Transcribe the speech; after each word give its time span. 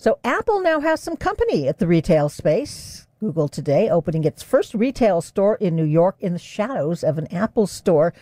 So 0.00 0.18
Apple 0.24 0.62
now 0.62 0.80
has 0.80 1.02
some 1.02 1.14
company 1.14 1.68
at 1.68 1.76
the 1.76 1.86
retail 1.86 2.30
space. 2.30 3.06
Google 3.20 3.48
today 3.48 3.90
opening 3.90 4.24
its 4.24 4.42
first 4.42 4.72
retail 4.72 5.20
store 5.20 5.56
in 5.56 5.76
New 5.76 5.84
York 5.84 6.16
in 6.20 6.32
the 6.32 6.38
shadows 6.38 7.04
of 7.04 7.18
an 7.18 7.26
Apple 7.26 7.66
store. 7.66 8.14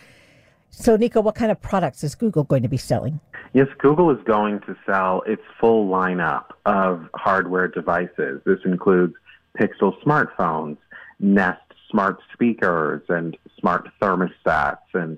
So, 0.69 0.97
Nico, 0.97 1.21
what 1.21 1.35
kind 1.35 1.53
of 1.53 1.61
products 1.61 2.03
is 2.03 2.15
Google 2.15 2.43
going 2.43 2.63
to 2.63 2.67
be 2.67 2.75
selling? 2.75 3.21
Yes, 3.53 3.67
Google 3.77 4.11
is 4.11 4.21
going 4.25 4.59
to 4.67 4.75
sell 4.85 5.23
its 5.25 5.41
full 5.57 5.87
lineup 5.87 6.47
of 6.65 7.07
hardware 7.13 7.69
devices. 7.69 8.41
This 8.45 8.59
includes 8.65 9.13
Pixel 9.57 9.97
smartphones, 10.03 10.75
Nest 11.21 11.61
smart 11.89 12.19
speakers, 12.33 13.03
and 13.07 13.37
smart 13.57 13.87
thermostats, 14.01 14.79
and 14.93 15.17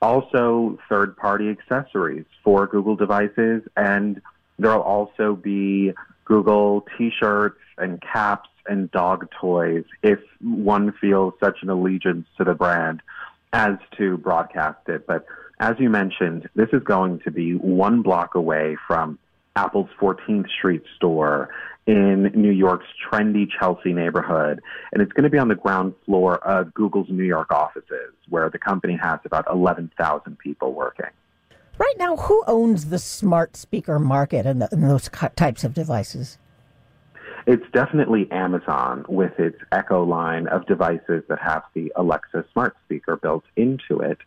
also 0.00 0.80
third 0.88 1.16
party 1.16 1.48
accessories 1.48 2.24
for 2.42 2.66
Google 2.66 2.96
devices 2.96 3.62
and 3.76 4.20
There'll 4.58 4.82
also 4.82 5.34
be 5.34 5.92
Google 6.24 6.86
t-shirts 6.96 7.58
and 7.78 8.00
caps 8.00 8.48
and 8.66 8.90
dog 8.90 9.28
toys 9.40 9.84
if 10.02 10.20
one 10.40 10.92
feels 11.00 11.34
such 11.40 11.58
an 11.62 11.70
allegiance 11.70 12.26
to 12.38 12.44
the 12.44 12.54
brand 12.54 13.02
as 13.52 13.76
to 13.98 14.16
broadcast 14.18 14.88
it. 14.88 15.06
But 15.06 15.26
as 15.58 15.76
you 15.78 15.90
mentioned, 15.90 16.48
this 16.54 16.68
is 16.72 16.82
going 16.82 17.20
to 17.20 17.30
be 17.30 17.54
one 17.54 18.02
block 18.02 18.34
away 18.34 18.76
from 18.86 19.18
Apple's 19.56 19.90
14th 20.00 20.48
Street 20.50 20.82
store 20.96 21.50
in 21.86 22.30
New 22.34 22.50
York's 22.50 22.86
trendy 23.10 23.46
Chelsea 23.58 23.92
neighborhood. 23.92 24.60
And 24.92 25.02
it's 25.02 25.12
going 25.12 25.24
to 25.24 25.30
be 25.30 25.38
on 25.38 25.48
the 25.48 25.54
ground 25.54 25.94
floor 26.06 26.36
of 26.38 26.72
Google's 26.72 27.08
New 27.10 27.24
York 27.24 27.50
offices, 27.50 28.14
where 28.28 28.48
the 28.48 28.58
company 28.58 28.96
has 28.96 29.20
about 29.24 29.46
11,000 29.50 30.38
people 30.38 30.72
working. 30.72 31.10
Right 31.78 31.94
now, 31.98 32.16
who 32.16 32.42
owns 32.46 32.86
the 32.86 32.98
smart 32.98 33.56
speaker 33.56 33.98
market 33.98 34.46
and, 34.46 34.62
the, 34.62 34.68
and 34.72 34.84
those 34.84 35.08
types 35.36 35.64
of 35.64 35.74
devices? 35.74 36.38
It's 37.46 37.64
definitely 37.72 38.30
Amazon 38.30 39.04
with 39.08 39.38
its 39.38 39.58
Echo 39.72 40.04
line 40.04 40.46
of 40.48 40.66
devices 40.66 41.24
that 41.28 41.40
have 41.40 41.62
the 41.74 41.92
Alexa 41.96 42.44
smart 42.52 42.76
speaker 42.84 43.16
built 43.16 43.44
into 43.56 44.00
it. 44.00 44.18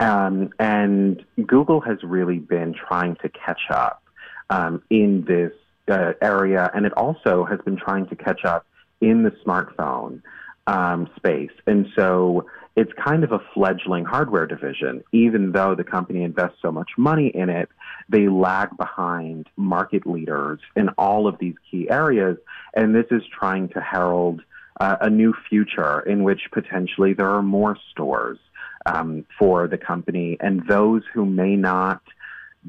Um, 0.00 0.50
and 0.58 1.24
Google 1.46 1.80
has 1.80 1.98
really 2.02 2.38
been 2.38 2.74
trying 2.74 3.16
to 3.16 3.28
catch 3.28 3.62
up 3.70 4.02
um, 4.48 4.82
in 4.90 5.24
this 5.26 5.52
uh, 5.88 6.12
area, 6.22 6.70
and 6.74 6.86
it 6.86 6.92
also 6.94 7.44
has 7.44 7.60
been 7.64 7.76
trying 7.76 8.06
to 8.08 8.16
catch 8.16 8.44
up 8.44 8.66
in 9.00 9.22
the 9.22 9.30
smartphone 9.44 10.22
um, 10.66 11.08
space. 11.16 11.50
And 11.66 11.86
so 11.96 12.46
it's 12.76 12.92
kind 13.02 13.24
of 13.24 13.32
a 13.32 13.40
fledgling 13.54 14.04
hardware 14.04 14.46
division. 14.46 15.02
Even 15.12 15.52
though 15.52 15.74
the 15.74 15.84
company 15.84 16.22
invests 16.22 16.58
so 16.60 16.70
much 16.70 16.90
money 16.98 17.28
in 17.28 17.48
it, 17.48 17.68
they 18.08 18.28
lag 18.28 18.76
behind 18.76 19.48
market 19.56 20.06
leaders 20.06 20.60
in 20.76 20.90
all 20.90 21.26
of 21.26 21.38
these 21.38 21.54
key 21.70 21.88
areas. 21.90 22.36
And 22.74 22.94
this 22.94 23.06
is 23.10 23.22
trying 23.38 23.68
to 23.70 23.80
herald 23.80 24.42
uh, 24.78 24.96
a 25.00 25.08
new 25.08 25.32
future 25.48 26.00
in 26.00 26.22
which 26.22 26.42
potentially 26.52 27.14
there 27.14 27.30
are 27.30 27.42
more 27.42 27.78
stores 27.90 28.38
um, 28.84 29.24
for 29.38 29.66
the 29.66 29.78
company. 29.78 30.36
And 30.40 30.66
those 30.68 31.02
who 31.14 31.24
may 31.24 31.56
not 31.56 32.02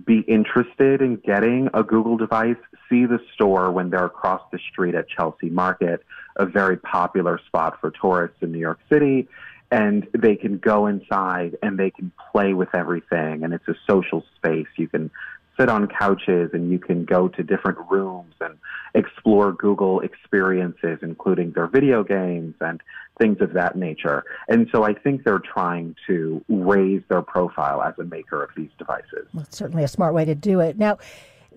be 0.05 0.19
interested 0.21 1.01
in 1.01 1.15
getting 1.17 1.69
a 1.73 1.83
Google 1.83 2.17
device 2.17 2.57
see 2.89 3.05
the 3.05 3.19
store 3.33 3.71
when 3.71 3.89
they're 3.89 4.05
across 4.05 4.41
the 4.51 4.59
street 4.71 4.95
at 4.95 5.07
Chelsea 5.09 5.49
Market, 5.49 6.03
a 6.35 6.45
very 6.45 6.77
popular 6.77 7.39
spot 7.47 7.79
for 7.81 7.91
tourists 7.91 8.37
in 8.41 8.51
New 8.51 8.59
York 8.59 8.79
City 8.91 9.27
and 9.71 10.07
they 10.17 10.35
can 10.35 10.57
go 10.57 10.87
inside 10.87 11.57
and 11.61 11.77
they 11.77 11.91
can 11.91 12.11
play 12.31 12.53
with 12.53 12.73
everything 12.73 13.43
and 13.43 13.53
it's 13.53 13.67
a 13.67 13.75
social 13.89 14.23
space. 14.37 14.67
You 14.77 14.87
can 14.87 15.11
sit 15.59 15.69
on 15.69 15.87
couches 15.87 16.51
and 16.53 16.71
you 16.71 16.79
can 16.79 17.03
go 17.03 17.27
to 17.27 17.43
different 17.43 17.77
rooms 17.89 18.33
and 18.39 18.57
explore 18.93 19.51
google 19.51 19.99
experiences 20.01 20.99
including 21.01 21.51
their 21.51 21.67
video 21.67 22.03
games 22.03 22.55
and 22.61 22.81
things 23.19 23.37
of 23.41 23.53
that 23.53 23.75
nature 23.75 24.23
and 24.47 24.67
so 24.71 24.83
i 24.83 24.93
think 24.93 25.23
they're 25.23 25.39
trying 25.39 25.95
to 26.05 26.43
raise 26.49 27.01
their 27.09 27.21
profile 27.21 27.81
as 27.81 27.93
a 27.99 28.03
maker 28.03 28.43
of 28.43 28.49
these 28.55 28.69
devices 28.77 29.27
well, 29.33 29.43
it's 29.43 29.57
certainly 29.57 29.83
a 29.83 29.87
smart 29.87 30.13
way 30.13 30.25
to 30.25 30.35
do 30.35 30.59
it 30.59 30.77
now 30.77 30.97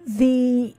the 0.06 0.75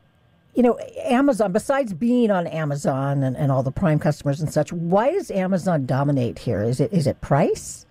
you 0.53 0.63
know, 0.63 0.77
Amazon, 1.05 1.51
besides 1.51 1.93
being 1.93 2.29
on 2.29 2.45
Amazon 2.47 3.23
and, 3.23 3.37
and 3.37 3.51
all 3.51 3.63
the 3.63 3.71
prime 3.71 3.99
customers 3.99 4.41
and 4.41 4.51
such, 4.51 4.73
why 4.73 5.11
does 5.11 5.31
Amazon 5.31 5.85
dominate 5.85 6.39
here? 6.39 6.61
Is 6.61 6.79
it 6.79 6.91
is 6.91 7.07
it 7.07 7.21
price? 7.21 7.85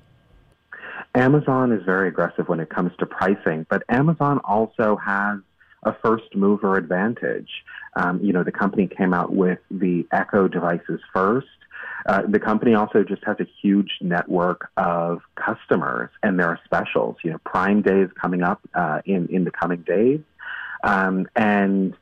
Amazon 1.15 1.73
is 1.73 1.83
very 1.85 2.09
aggressive 2.09 2.49
when 2.49 2.61
it 2.61 2.71
comes 2.71 2.93
to 2.99 3.07
pricing, 3.07 3.67
but 3.69 3.83
Amazon 3.89 4.39
also 4.45 4.97
has 4.97 5.39
a 5.83 5.95
first 6.03 6.35
mover 6.35 6.77
advantage. 6.77 7.51
Um, 7.97 8.21
you 8.23 8.33
know, 8.33 8.45
the 8.45 8.53
company 8.53 8.87
came 8.87 9.15
out 9.15 9.33
with 9.33 9.59
the 9.71 10.07
Echo 10.13 10.49
devices 10.49 11.01
first. 11.13 11.49
Uh, 12.07 12.23
the 12.27 12.39
company 12.39 12.75
also 12.75 13.03
just 13.03 13.23
has 13.25 13.37
a 13.41 13.47
huge 13.61 13.99
network 14.01 14.71
of 14.77 15.21
customers, 15.35 16.11
and 16.23 16.39
there 16.39 16.49
are 16.49 16.59
specials. 16.65 17.17
You 17.23 17.33
know, 17.33 17.39
Prime 17.45 17.83
Day 17.83 18.01
is 18.01 18.11
coming 18.21 18.43
up 18.43 18.61
uh, 18.75 19.01
in 19.05 19.29
in 19.29 19.45
the 19.45 19.51
coming 19.51 19.83
days, 19.83 20.21
um, 20.83 21.27
and 21.37 21.95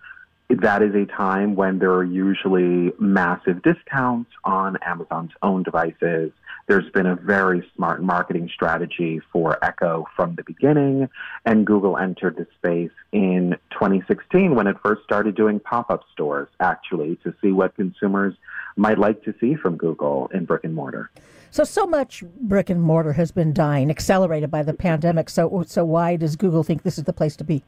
that 0.49 0.83
is 0.83 0.95
a 0.95 1.05
time 1.05 1.57
when 1.57 1.79
there 1.79 1.93
are 1.93 2.05
usually 2.05 2.93
massive 2.99 3.63
discounts 3.63 4.31
on 4.45 4.79
Amazon's 4.83 5.33
own 5.43 5.63
devices. 5.63 6.33
There's 6.69 6.91
been 6.91 7.07
a 7.07 7.17
very 7.17 7.67
smart 7.77 8.03
marketing 8.03 8.51
strategy 8.53 9.21
for 9.31 9.63
Echo 9.63 10.07
from 10.17 10.37
the 10.37 10.43
beginning, 10.43 11.09
and 11.45 11.67
Google 11.67 11.99
entered 11.99 12.37
the 12.37 12.47
space 12.59 12.91
in 13.13 13.57
2016 13.73 14.55
when 14.55 14.67
it 14.67 14.77
first 14.83 15.03
started 15.05 15.35
doing 15.35 15.61
pop 15.61 15.91
up 15.91 16.03
stores, 16.13 16.49
actually, 16.61 17.17
to 17.25 17.35
see 17.43 17.53
what 17.53 17.75
consumers 17.77 18.35
might 18.77 18.99
like 18.99 19.23
to 19.25 19.35
see 19.41 19.55
from 19.55 19.77
Google 19.77 20.31
in 20.33 20.47
brick 20.47 20.65
and 20.65 20.75
mortar. 20.75 21.11
So, 21.51 21.65
so 21.65 21.87
much 21.87 22.23
brick 22.41 22.71
and 22.71 22.83
mortar 22.83 23.15
has 23.15 23.33
been 23.33 23.53
dying, 23.53 23.91
accelerated 23.91 24.51
by 24.51 24.63
the 24.63 24.75
pandemic. 24.75 25.31
So, 25.31 25.65
so 25.67 25.85
why 25.85 26.17
does 26.17 26.37
Google 26.37 26.63
think 26.63 26.83
this 26.83 26.99
is 26.99 27.05
the 27.05 27.13
place 27.13 27.37
to 27.37 27.45
be? 27.45 27.65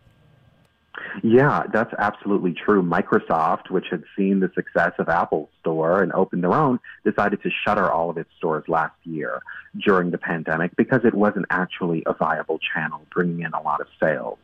Yeah, 1.22 1.65
that's 1.72 1.93
absolutely 1.98 2.53
true. 2.53 2.82
Microsoft, 2.82 3.70
which 3.70 3.87
had 3.90 4.05
seen 4.17 4.40
the 4.40 4.50
success 4.55 4.93
of 4.99 5.08
Apple's 5.08 5.49
store 5.61 6.02
and 6.02 6.12
opened 6.12 6.43
their 6.43 6.55
own, 6.55 6.79
decided 7.05 7.43
to 7.43 7.50
shutter 7.64 7.90
all 7.90 8.11
of 8.11 8.19
its 8.19 8.31
stores 8.38 8.64
last 8.69 8.94
year 9.05 9.43
during 9.79 10.11
the 10.11 10.19
pandemic 10.19 10.75
because 10.76 11.00
it 11.05 11.14
wasn't 11.14 11.46
actually 11.50 12.02
a 12.06 12.14
viable 12.14 12.58
channel 12.58 13.00
bringing 13.12 13.43
in 13.43 13.52
a 13.52 13.62
lot 13.62 13.81
of 13.81 13.87
sales. 13.99 14.38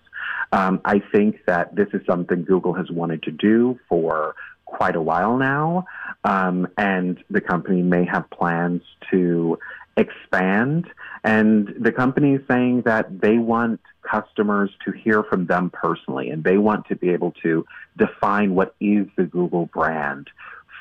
Um, 0.52 0.80
I 0.84 1.00
think 1.12 1.44
that 1.46 1.74
this 1.74 1.88
is 1.92 2.00
something 2.06 2.44
Google 2.44 2.74
has 2.74 2.90
wanted 2.90 3.22
to 3.24 3.30
do 3.30 3.78
for 3.88 4.34
quite 4.64 4.96
a 4.96 5.00
while 5.00 5.36
now, 5.36 5.86
um, 6.24 6.66
and 6.76 7.22
the 7.30 7.40
company 7.40 7.82
may 7.82 8.04
have 8.04 8.28
plans 8.30 8.82
to 9.10 9.58
expand. 9.96 10.86
And 11.24 11.74
the 11.80 11.92
company 11.92 12.34
is 12.34 12.42
saying 12.48 12.82
that 12.82 13.20
they 13.20 13.38
want 13.38 13.80
customers 14.02 14.70
to 14.84 14.92
hear 14.92 15.22
from 15.24 15.46
them 15.46 15.70
personally, 15.70 16.30
and 16.30 16.44
they 16.44 16.58
want 16.58 16.86
to 16.88 16.96
be 16.96 17.10
able 17.10 17.32
to 17.42 17.64
define 17.96 18.54
what 18.54 18.74
is 18.80 19.06
the 19.16 19.24
Google 19.24 19.66
brand 19.66 20.28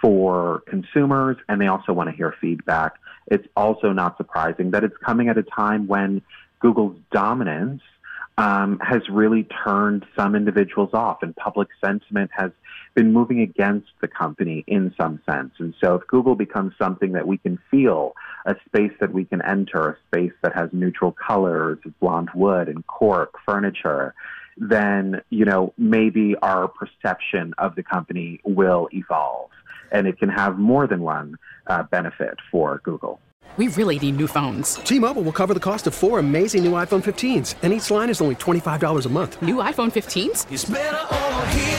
for 0.01 0.62
consumers, 0.67 1.38
and 1.50 1.59
they 1.59 1.67
also 1.67 1.94
want 1.94 2.09
to 2.09 2.15
hear 2.15 2.35
feedback. 2.39 2.94
It's 3.27 3.47
also 3.56 3.91
not 3.91 4.17
surprising 4.17 4.71
that 4.71 4.83
it's 4.83 4.97
coming 4.97 5.29
at 5.29 5.38
a 5.38 5.44
time 5.44 5.88
when 5.88 6.21
Google's 6.59 6.97
dominance 7.11 7.81
um, 8.38 8.79
has 8.79 9.01
really 9.09 9.47
turned 9.63 10.06
some 10.15 10.35
individuals 10.35 10.89
off, 10.94 11.23
and 11.23 11.35
public 11.35 11.69
sentiment 11.83 12.31
has 12.35 12.51
been 12.94 13.13
moving 13.13 13.39
against 13.39 13.88
the 14.01 14.07
company 14.07 14.63
in 14.68 14.94
some 15.00 15.21
sense. 15.25 15.53
And 15.57 15.73
so, 15.81 15.95
if 15.95 16.07
Google 16.07 16.35
becomes 16.35 16.73
something 16.77 17.13
that 17.13 17.25
we 17.27 17.38
can 17.38 17.57
feel, 17.71 18.13
a 18.45 18.56
space 18.65 18.92
that 19.00 19.12
we 19.12 19.25
can 19.25 19.42
enter, 19.42 19.89
a 19.89 19.97
space 20.07 20.33
that 20.42 20.53
has 20.53 20.69
neutral 20.71 21.12
colors, 21.12 21.80
blonde 22.00 22.30
wood 22.33 22.69
and 22.69 22.86
cork 22.88 23.33
furniture, 23.45 24.13
then 24.57 25.21
you 25.30 25.45
know 25.45 25.74
maybe 25.77 26.36
our 26.42 26.68
perception 26.68 27.53
of 27.57 27.75
the 27.75 27.83
company 27.83 28.39
will 28.44 28.88
evolve, 28.94 29.50
and 29.92 30.07
it 30.07 30.18
can 30.19 30.30
have 30.30 30.57
more 30.57 30.88
than 30.88 31.01
one 31.01 31.38
uh, 31.68 31.83
benefit 31.83 32.38
for 32.51 32.81
Google. 32.83 33.19
We 33.57 33.69
really 33.69 33.97
need 34.00 34.18
new 34.18 34.27
phones. 34.27 34.75
T-Mobile 34.75 35.21
will 35.21 35.31
cover 35.31 35.53
the 35.53 35.62
cost 35.62 35.88
of 35.88 35.95
four 35.95 36.19
amazing 36.19 36.65
new 36.65 36.74
iPhone 36.74 37.01
15s, 37.01 37.56
and 37.62 37.71
each 37.71 37.89
line 37.89 38.09
is 38.09 38.19
only 38.19 38.36
$25 38.36 39.06
a 39.06 39.09
month. 39.09 39.42
New 39.42 39.56
iPhone 39.56 39.94
15s? 39.94 41.75